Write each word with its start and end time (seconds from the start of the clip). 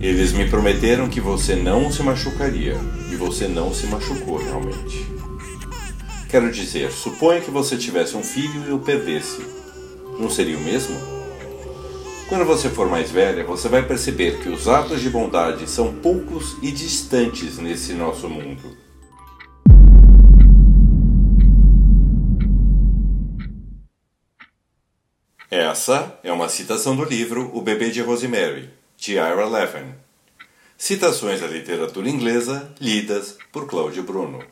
Eles 0.00 0.32
me 0.32 0.48
prometeram 0.48 1.08
que 1.08 1.20
você 1.20 1.54
não 1.54 1.92
se 1.92 2.02
machucaria, 2.02 2.76
e 3.12 3.16
você 3.16 3.46
não 3.46 3.72
se 3.72 3.86
machucou 3.86 4.38
realmente. 4.38 5.06
Quero 6.28 6.50
dizer, 6.50 6.90
suponha 6.90 7.40
que 7.40 7.50
você 7.50 7.76
tivesse 7.76 8.16
um 8.16 8.22
filho 8.22 8.68
e 8.68 8.72
o 8.72 8.78
perdesse. 8.78 9.44
Não 10.18 10.30
seria 10.30 10.56
o 10.56 10.60
mesmo? 10.60 10.96
Quando 12.28 12.44
você 12.44 12.68
for 12.68 12.88
mais 12.88 13.10
velha, 13.10 13.44
você 13.44 13.68
vai 13.68 13.82
perceber 13.82 14.38
que 14.40 14.48
os 14.48 14.68
atos 14.68 15.00
de 15.00 15.10
bondade 15.10 15.68
são 15.68 15.92
poucos 15.92 16.56
e 16.62 16.70
distantes 16.70 17.58
nesse 17.58 17.92
nosso 17.92 18.28
mundo. 18.28 18.89
Essa 25.50 26.16
é 26.22 26.30
uma 26.32 26.48
citação 26.48 26.94
do 26.94 27.02
livro 27.02 27.50
O 27.52 27.60
Bebê 27.60 27.90
de 27.90 28.00
Rosemary, 28.00 28.70
de 28.96 29.14
Ira 29.14 29.48
Levin. 29.48 29.94
Citações 30.78 31.40
da 31.40 31.48
literatura 31.48 32.08
inglesa 32.08 32.72
lidas 32.80 33.36
por 33.50 33.66
Cláudio 33.66 34.04
Bruno. 34.04 34.44